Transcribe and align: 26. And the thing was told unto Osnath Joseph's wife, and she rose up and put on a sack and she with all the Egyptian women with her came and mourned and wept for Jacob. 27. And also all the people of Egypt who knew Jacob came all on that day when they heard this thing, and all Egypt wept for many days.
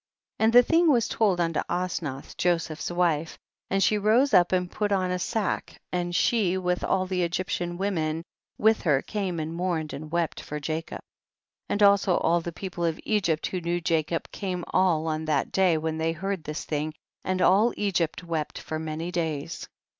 26. 0.39 0.43
And 0.47 0.53
the 0.53 0.67
thing 0.67 0.91
was 0.91 1.07
told 1.07 1.39
unto 1.39 1.59
Osnath 1.69 2.35
Joseph's 2.35 2.89
wife, 2.89 3.37
and 3.69 3.83
she 3.83 3.99
rose 3.99 4.33
up 4.33 4.51
and 4.51 4.71
put 4.71 4.91
on 4.91 5.11
a 5.11 5.19
sack 5.19 5.79
and 5.91 6.15
she 6.15 6.57
with 6.57 6.83
all 6.83 7.05
the 7.05 7.21
Egyptian 7.21 7.77
women 7.77 8.23
with 8.57 8.81
her 8.81 9.03
came 9.03 9.39
and 9.39 9.53
mourned 9.53 9.93
and 9.93 10.11
wept 10.11 10.41
for 10.41 10.59
Jacob. 10.59 11.01
27. 11.67 11.67
And 11.69 11.83
also 11.83 12.17
all 12.17 12.41
the 12.41 12.51
people 12.51 12.83
of 12.83 12.99
Egypt 13.03 13.45
who 13.45 13.61
knew 13.61 13.79
Jacob 13.79 14.31
came 14.31 14.65
all 14.73 15.05
on 15.05 15.25
that 15.25 15.51
day 15.51 15.77
when 15.77 15.99
they 15.99 16.13
heard 16.13 16.45
this 16.45 16.65
thing, 16.65 16.95
and 17.23 17.39
all 17.39 17.71
Egypt 17.77 18.23
wept 18.23 18.57
for 18.57 18.79
many 18.79 19.11
days. 19.11 19.67